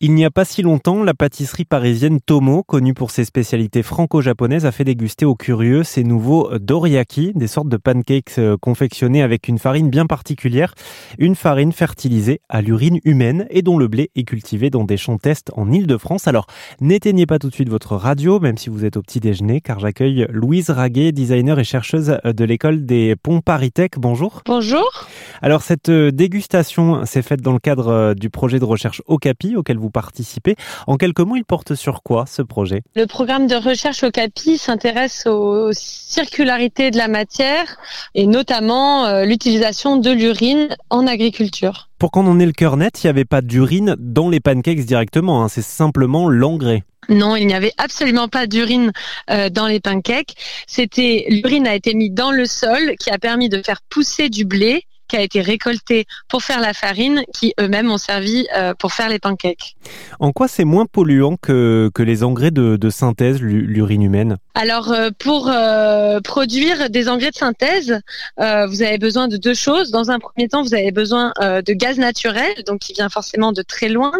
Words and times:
Il 0.00 0.14
n'y 0.14 0.24
a 0.24 0.30
pas 0.30 0.44
si 0.44 0.62
longtemps, 0.62 1.02
la 1.02 1.12
pâtisserie 1.12 1.64
parisienne 1.64 2.20
Tomo, 2.24 2.62
connue 2.62 2.94
pour 2.94 3.10
ses 3.10 3.24
spécialités 3.24 3.82
franco-japonaises, 3.82 4.64
a 4.64 4.70
fait 4.70 4.84
déguster 4.84 5.24
aux 5.24 5.34
curieux 5.34 5.82
ses 5.82 6.04
nouveaux 6.04 6.56
doriyaki, 6.56 7.32
des 7.34 7.48
sortes 7.48 7.68
de 7.68 7.78
pancakes 7.78 8.38
euh, 8.38 8.56
confectionnés 8.56 9.22
avec 9.22 9.48
une 9.48 9.58
farine 9.58 9.90
bien 9.90 10.06
particulière, 10.06 10.74
une 11.18 11.34
farine 11.34 11.72
fertilisée 11.72 12.40
à 12.48 12.62
l'urine 12.62 13.00
humaine 13.02 13.48
et 13.50 13.62
dont 13.62 13.76
le 13.76 13.88
blé 13.88 14.12
est 14.14 14.22
cultivé 14.22 14.70
dans 14.70 14.84
des 14.84 14.96
champs 14.96 15.18
test 15.18 15.50
en 15.56 15.72
Ile-de-France. 15.72 16.28
Alors, 16.28 16.46
n'éteignez 16.80 17.26
pas 17.26 17.40
tout 17.40 17.48
de 17.48 17.54
suite 17.54 17.68
votre 17.68 17.96
radio, 17.96 18.38
même 18.38 18.56
si 18.56 18.70
vous 18.70 18.84
êtes 18.84 18.96
au 18.96 19.02
petit 19.02 19.18
déjeuner, 19.18 19.60
car 19.60 19.80
j'accueille 19.80 20.28
Louise 20.30 20.70
Raguet, 20.70 21.10
designer 21.10 21.58
et 21.58 21.64
chercheuse 21.64 22.20
de 22.22 22.44
l'école 22.44 22.86
des 22.86 23.16
ponts 23.20 23.40
Paritech. 23.40 23.98
Bonjour. 23.98 24.42
Bonjour. 24.46 25.08
Alors, 25.42 25.62
cette 25.62 25.88
euh, 25.88 26.12
dégustation 26.12 27.04
s'est 27.04 27.22
faite 27.22 27.42
dans 27.42 27.52
le 27.52 27.58
cadre 27.58 27.88
euh, 27.88 28.14
du 28.14 28.30
projet 28.30 28.60
de 28.60 28.64
recherche 28.64 29.02
Okapi, 29.08 29.56
auquel 29.56 29.76
vous 29.76 29.87
participer. 29.90 30.56
En 30.86 30.96
quelques 30.96 31.20
mots, 31.20 31.36
il 31.36 31.44
porte 31.44 31.74
sur 31.74 32.02
quoi 32.02 32.24
ce 32.26 32.42
projet? 32.42 32.82
Le 32.94 33.06
programme 33.06 33.46
de 33.46 33.56
recherche 33.56 34.02
au 34.02 34.10
CAPI 34.10 34.58
s'intéresse 34.58 35.26
aux 35.26 35.70
circularités 35.72 36.90
de 36.90 36.96
la 36.96 37.08
matière 37.08 37.76
et 38.14 38.26
notamment 38.26 39.06
euh, 39.06 39.24
l'utilisation 39.24 39.96
de 39.96 40.10
l'urine 40.10 40.68
en 40.90 41.06
agriculture. 41.06 41.88
Pour 41.98 42.10
qu'on 42.10 42.26
en 42.26 42.38
ait 42.38 42.46
le 42.46 42.52
cœur 42.52 42.76
net, 42.76 43.02
il 43.02 43.06
n'y 43.06 43.10
avait 43.10 43.24
pas 43.24 43.40
d'urine 43.40 43.96
dans 43.98 44.28
les 44.28 44.40
pancakes 44.40 44.84
directement, 44.84 45.42
hein. 45.42 45.48
c'est 45.48 45.62
simplement 45.62 46.28
l'engrais. 46.28 46.84
Non, 47.08 47.36
il 47.36 47.46
n'y 47.46 47.54
avait 47.54 47.72
absolument 47.78 48.28
pas 48.28 48.46
d'urine 48.46 48.92
euh, 49.30 49.48
dans 49.48 49.66
les 49.66 49.80
pancakes. 49.80 50.34
C'était 50.66 51.24
l'urine 51.28 51.66
a 51.66 51.74
été 51.74 51.94
mise 51.94 52.12
dans 52.12 52.30
le 52.30 52.44
sol 52.44 52.94
qui 53.00 53.10
a 53.10 53.18
permis 53.18 53.48
de 53.48 53.62
faire 53.62 53.80
pousser 53.88 54.28
du 54.28 54.44
blé 54.44 54.84
qui 55.08 55.16
a 55.16 55.22
été 55.22 55.40
récolté 55.40 56.06
pour 56.28 56.42
faire 56.42 56.60
la 56.60 56.74
farine, 56.74 57.24
qui 57.34 57.54
eux-mêmes 57.60 57.90
ont 57.90 57.98
servi 57.98 58.46
euh, 58.56 58.74
pour 58.74 58.92
faire 58.92 59.08
les 59.08 59.18
pancakes. 59.18 59.76
En 60.20 60.32
quoi 60.32 60.48
c'est 60.48 60.64
moins 60.64 60.86
polluant 60.86 61.36
que, 61.36 61.90
que 61.94 62.02
les 62.02 62.22
engrais 62.22 62.50
de, 62.50 62.76
de 62.76 62.90
synthèse, 62.90 63.40
l'urine 63.40 64.02
humaine? 64.02 64.36
Alors, 64.54 64.92
euh, 64.92 65.10
pour 65.18 65.48
euh, 65.48 66.20
produire 66.20 66.90
des 66.90 67.08
engrais 67.08 67.30
de 67.30 67.36
synthèse, 67.36 68.00
vous 68.36 68.82
avez 68.82 68.98
besoin 68.98 69.28
de 69.28 69.36
deux 69.36 69.54
choses. 69.54 69.90
Dans 69.90 70.10
un 70.10 70.18
premier 70.18 70.48
temps, 70.48 70.62
vous 70.62 70.74
avez 70.74 70.92
besoin 70.92 71.32
de 71.40 71.72
gaz 71.72 71.98
naturel, 71.98 72.52
donc 72.66 72.80
qui 72.80 72.92
vient 72.92 73.08
forcément 73.08 73.52
de 73.52 73.62
très 73.62 73.88
loin, 73.88 74.12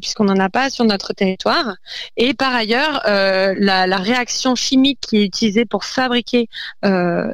puisqu'on 0.00 0.24
n'en 0.24 0.38
a 0.38 0.48
pas 0.48 0.70
sur 0.70 0.84
notre 0.84 1.12
territoire. 1.12 1.76
Et 2.16 2.34
par 2.34 2.54
ailleurs, 2.54 3.02
la, 3.04 3.86
la, 3.86 3.96
réaction 3.96 4.54
chimique 4.54 5.00
qui 5.00 5.18
est 5.18 5.24
utilisée 5.24 5.64
pour 5.64 5.84
fabriquer 5.84 6.48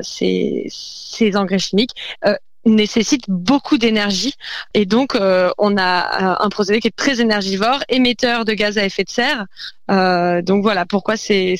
ces, 0.00 0.66
ces 0.70 1.36
engrais 1.36 1.58
chimiques 1.58 1.94
nécessite 2.64 3.24
beaucoup 3.28 3.78
d'énergie 3.78 4.34
et 4.74 4.86
donc 4.86 5.14
euh, 5.14 5.50
on 5.58 5.76
a 5.76 6.42
un 6.42 6.48
procédé 6.48 6.80
qui 6.80 6.88
est 6.88 6.96
très 6.96 7.20
énergivore, 7.20 7.80
émetteur 7.88 8.44
de 8.44 8.52
gaz 8.52 8.78
à 8.78 8.84
effet 8.84 9.04
de 9.04 9.10
serre. 9.10 9.46
Euh, 9.90 10.42
donc 10.42 10.62
voilà 10.62 10.86
pourquoi 10.86 11.16
c'est 11.16 11.58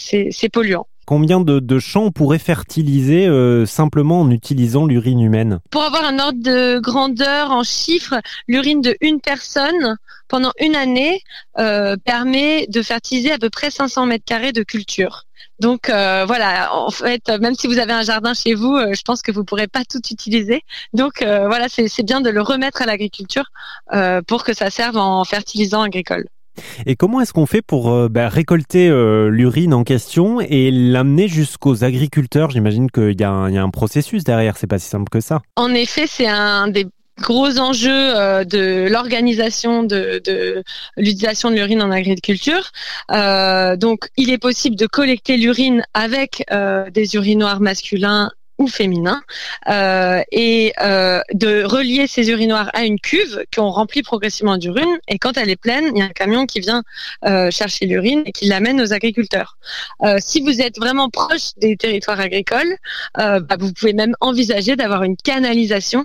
polluant. 0.53 0.87
Combien 1.05 1.41
de, 1.41 1.79
champs 1.81 2.05
on 2.05 2.11
pourrait 2.13 2.39
fertiliser 2.39 3.27
euh, 3.27 3.67
simplement 3.67 4.21
en 4.21 4.31
utilisant 4.31 4.87
l'urine 4.87 5.21
humaine? 5.21 5.59
Pour 5.71 5.83
avoir 5.83 6.05
un 6.05 6.19
ordre 6.21 6.41
de 6.41 6.79
grandeur 6.79 7.51
en 7.51 7.65
chiffres, 7.65 8.21
l'urine 8.47 8.81
de 8.81 8.97
une 9.01 9.21
personne 9.21 9.97
pendant 10.29 10.53
une 10.61 10.77
année 10.77 11.21
permet 12.05 12.67
de 12.69 12.83
fertiliser 12.83 13.33
à 13.33 13.39
peu 13.39 13.51
près 13.51 13.71
500 13.71 14.07
mètres 14.07 14.25
carrés 14.25 14.53
de 14.53 14.63
culture. 14.63 15.25
Donc 15.61 15.89
euh, 15.89 16.25
voilà, 16.27 16.75
en 16.75 16.91
fait, 16.91 17.29
même 17.41 17.55
si 17.55 17.67
vous 17.67 17.79
avez 17.79 17.93
un 17.93 18.03
jardin 18.03 18.35
chez 18.35 18.55
vous, 18.55 18.75
euh, 18.75 18.95
je 18.95 19.03
pense 19.03 19.23
que 19.23 19.31
vous 19.31 19.45
pourrez 19.45 19.69
pas 19.69 19.85
tout 19.85 20.01
utiliser. 20.11 20.63
Donc 20.93 21.23
euh, 21.23 21.47
voilà, 21.47 21.67
c'est 21.69 22.03
bien 22.03 22.21
de 22.21 22.31
le 22.31 22.43
remettre 22.43 22.83
à 22.83 22.87
l'agriculture 22.87 23.45
pour 24.27 24.45
que 24.45 24.55
ça 24.55 24.71
serve 24.71 24.97
en 24.97 25.25
fertilisant 25.25 25.83
agricole. 25.83 26.27
Et 26.85 26.97
comment 26.97 27.21
est-ce 27.21 27.33
qu'on 27.33 27.47
fait 27.47 27.63
pour 27.63 28.11
bah, 28.11 28.29
récolter 28.29 28.89
l'urine 29.31 29.73
en 29.73 29.85
question 29.85 30.41
et 30.41 30.71
l'amener 30.71 31.29
jusqu'aux 31.29 31.85
agriculteurs? 31.85 32.51
J'imagine 32.51 32.91
qu'il 32.91 33.19
y, 33.19 33.25
a 33.25 33.31
un 33.31 33.71
processus 33.71 34.25
derrière, 34.25 34.57
c'est 34.57 34.67
pas 34.67 34.79
si 34.79 34.89
simple 34.89 35.09
que 35.11 35.21
ça. 35.21 35.41
En 35.57 35.73
effet, 35.73 36.07
c'est 36.07 36.29
un 36.29 36.69
des 36.69 36.87
gros 37.21 37.59
enjeux 37.59 37.91
euh, 38.17 38.45
de 38.45 38.89
l'organisation 38.91 39.83
de, 39.83 40.21
de 40.25 40.63
l'utilisation 40.97 41.51
de 41.51 41.57
l'urine 41.57 41.83
en 41.83 41.91
agriculture. 41.91 42.71
Euh, 43.11 43.77
donc, 43.77 44.09
il 44.17 44.31
est 44.31 44.39
possible 44.39 44.77
de 44.77 44.87
collecter 44.87 45.37
l'urine 45.37 45.85
avec 45.95 46.45
euh, 46.51 46.91
des 46.91 47.15
urinoirs 47.15 47.61
masculins 47.61 48.31
féminin, 48.67 49.23
euh, 49.69 50.23
et 50.31 50.73
euh, 50.81 51.21
de 51.33 51.65
relier 51.65 52.07
ces 52.07 52.29
urinoirs 52.31 52.71
à 52.75 52.85
une 52.85 52.99
cuve 52.99 53.45
qu'on 53.55 53.71
remplit 53.71 54.03
progressivement 54.03 54.57
d'urine. 54.57 54.99
Et 55.09 55.19
quand 55.19 55.37
elle 55.37 55.51
est 55.51 55.61
pleine, 55.61 55.85
il 55.95 55.99
y 55.99 56.03
a 56.03 56.07
un 56.07 56.09
camion 56.09 56.47
qui 56.47 56.61
vient 56.61 56.83
euh, 57.25 57.51
chercher 57.51 57.87
l'urine 57.87 58.23
et 58.27 58.33
qui 58.33 58.47
l'amène 58.47 58.81
aux 58.81 58.93
agriculteurs. 58.93 59.57
Si 60.19 60.41
vous 60.41 60.61
êtes 60.61 60.79
vraiment 60.79 61.09
proche 61.09 61.51
des 61.59 61.77
territoires 61.77 62.19
agricoles, 62.21 62.77
bah, 63.17 63.57
vous 63.59 63.73
pouvez 63.73 63.93
même 63.93 64.15
envisager 64.21 64.77
d'avoir 64.77 65.03
une 65.03 65.17
canalisation 65.17 66.05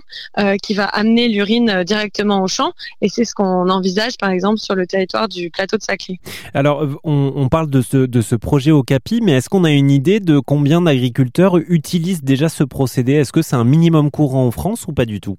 qui 0.62 0.74
va 0.74 0.84
amener 0.84 1.28
l'urine 1.28 1.82
directement 1.84 2.42
au 2.42 2.48
champ. 2.48 2.72
Et 3.02 3.08
c'est 3.08 3.24
ce 3.24 3.34
qu'on 3.34 3.68
envisage, 3.68 4.16
par 4.18 4.30
exemple, 4.30 4.58
sur 4.58 4.74
le 4.74 4.86
territoire 4.86 5.28
du 5.28 5.50
plateau 5.50 5.76
de 5.76 5.82
Saclay. 5.82 6.20
Alors, 6.54 6.86
on, 7.04 7.32
on 7.34 7.48
parle 7.48 7.70
de 7.70 7.82
ce, 7.82 7.96
de 7.96 8.20
ce 8.20 8.34
projet 8.34 8.70
au 8.70 8.82
CAPI, 8.82 9.20
mais 9.22 9.32
est-ce 9.32 9.48
qu'on 9.48 9.64
a 9.64 9.70
une 9.70 9.90
idée 9.90 10.20
de 10.20 10.38
combien 10.38 10.80
d'agriculteurs 10.82 11.58
utilisent 11.68 12.22
déjà 12.22 12.47
ce 12.48 12.64
procédé? 12.64 13.14
Est-ce 13.14 13.32
que 13.32 13.42
c'est 13.42 13.56
un 13.56 13.64
minimum 13.64 14.10
courant 14.10 14.46
en 14.46 14.50
France 14.50 14.86
ou 14.86 14.92
pas 14.92 15.04
du 15.04 15.20
tout? 15.20 15.36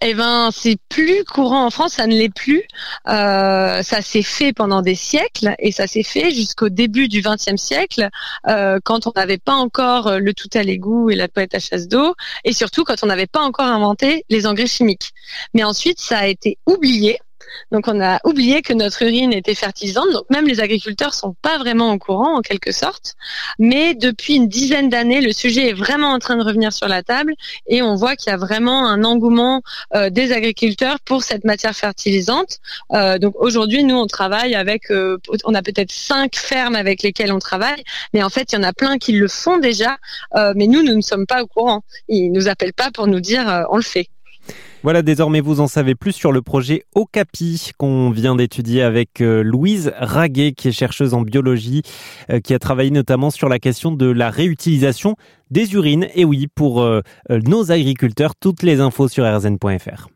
Eh 0.00 0.14
ben, 0.14 0.50
c'est 0.52 0.76
plus 0.88 1.24
courant 1.24 1.66
en 1.66 1.70
France, 1.70 1.94
ça 1.94 2.06
ne 2.06 2.14
l'est 2.14 2.34
plus. 2.34 2.62
Euh, 3.08 3.82
ça 3.82 4.02
s'est 4.02 4.22
fait 4.22 4.52
pendant 4.52 4.82
des 4.82 4.94
siècles 4.94 5.54
et 5.58 5.72
ça 5.72 5.86
s'est 5.86 6.02
fait 6.02 6.30
jusqu'au 6.30 6.68
début 6.68 7.08
du 7.08 7.22
XXe 7.22 7.56
siècle, 7.56 8.08
euh, 8.48 8.78
quand 8.84 9.06
on 9.06 9.12
n'avait 9.16 9.38
pas 9.38 9.54
encore 9.54 10.18
le 10.18 10.34
tout 10.34 10.50
à 10.54 10.62
l'égout 10.62 11.10
et 11.10 11.14
la 11.14 11.28
toilette 11.28 11.54
à 11.54 11.58
chasse 11.58 11.88
d'eau, 11.88 12.14
et 12.44 12.52
surtout 12.52 12.84
quand 12.84 13.02
on 13.02 13.06
n'avait 13.06 13.26
pas 13.26 13.40
encore 13.40 13.66
inventé 13.66 14.24
les 14.28 14.46
engrais 14.46 14.66
chimiques. 14.66 15.12
Mais 15.54 15.64
ensuite, 15.64 16.00
ça 16.00 16.18
a 16.18 16.26
été 16.26 16.58
oublié 16.66 17.18
donc 17.72 17.88
on 17.88 18.00
a 18.00 18.18
oublié 18.24 18.62
que 18.62 18.72
notre 18.72 19.02
urine 19.02 19.32
était 19.32 19.54
fertilisante. 19.54 20.10
Donc 20.12 20.24
même 20.30 20.46
les 20.46 20.60
agriculteurs 20.60 21.14
sont 21.14 21.34
pas 21.42 21.58
vraiment 21.58 21.92
au 21.92 21.98
courant 21.98 22.38
en 22.38 22.40
quelque 22.40 22.72
sorte. 22.72 23.14
Mais 23.58 23.94
depuis 23.94 24.34
une 24.34 24.48
dizaine 24.48 24.88
d'années, 24.88 25.20
le 25.20 25.32
sujet 25.32 25.70
est 25.70 25.72
vraiment 25.72 26.08
en 26.08 26.18
train 26.18 26.36
de 26.36 26.42
revenir 26.42 26.72
sur 26.72 26.88
la 26.88 27.02
table 27.02 27.34
et 27.66 27.82
on 27.82 27.94
voit 27.94 28.16
qu'il 28.16 28.30
y 28.30 28.34
a 28.34 28.36
vraiment 28.36 28.86
un 28.86 29.04
engouement 29.04 29.62
euh, 29.94 30.10
des 30.10 30.32
agriculteurs 30.32 31.00
pour 31.00 31.22
cette 31.22 31.44
matière 31.44 31.74
fertilisante. 31.74 32.58
Euh, 32.92 33.18
donc 33.18 33.34
aujourd'hui, 33.36 33.84
nous 33.84 33.96
on 33.96 34.06
travaille 34.06 34.54
avec, 34.54 34.90
euh, 34.90 35.18
on 35.44 35.54
a 35.54 35.62
peut-être 35.62 35.92
cinq 35.92 36.36
fermes 36.36 36.76
avec 36.76 37.02
lesquelles 37.02 37.32
on 37.32 37.38
travaille, 37.38 37.82
mais 38.12 38.22
en 38.22 38.30
fait 38.30 38.52
il 38.52 38.56
y 38.56 38.58
en 38.58 38.62
a 38.62 38.72
plein 38.72 38.98
qui 38.98 39.12
le 39.12 39.28
font 39.28 39.58
déjà. 39.58 39.96
mais 40.54 40.66
nous, 40.66 40.82
nous 40.82 40.94
ne 40.94 41.00
sommes 41.00 41.26
pas 41.26 41.42
au 41.42 41.46
courant. 41.46 41.82
Ils 42.08 42.30
nous 42.30 42.48
appellent 42.48 42.72
pas 42.72 42.90
pour 42.90 43.06
nous 43.06 43.20
dire 43.20 43.66
on 43.70 43.76
le 43.76 43.82
fait. 43.82 44.08
Voilà, 44.84 45.00
désormais 45.00 45.40
vous 45.40 45.60
en 45.60 45.66
savez 45.66 45.94
plus 45.94 46.12
sur 46.12 46.30
le 46.30 46.42
projet 46.42 46.84
Okapi 46.94 47.70
qu'on 47.78 48.10
vient 48.10 48.36
d'étudier 48.36 48.82
avec 48.82 49.22
euh, 49.22 49.42
Louise 49.42 49.94
Raguet, 49.96 50.52
qui 50.52 50.68
est 50.68 50.72
chercheuse 50.72 51.14
en 51.14 51.22
biologie, 51.22 51.80
euh, 52.28 52.38
qui 52.38 52.52
a 52.52 52.58
travaillé 52.58 52.90
notamment 52.90 53.30
sur 53.30 53.48
la 53.48 53.58
question 53.58 53.92
de 53.92 54.04
la 54.04 54.28
réutilisation 54.28 55.16
des 55.50 55.72
urines. 55.72 56.08
Et 56.14 56.26
oui, 56.26 56.48
pour 56.54 56.82
euh, 56.82 57.00
nos 57.30 57.72
agriculteurs, 57.72 58.34
toutes 58.38 58.62
les 58.62 58.80
infos 58.80 59.08
sur 59.08 59.24
rzn.fr. 59.24 60.08